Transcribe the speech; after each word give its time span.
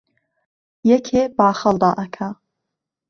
یەکێ 0.91 1.21
باخەڵ 1.37 1.75
دائەکا 1.83 2.29